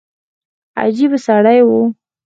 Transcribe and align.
عجب 0.81 1.11
سړى 1.25 1.57
و. 1.67 1.69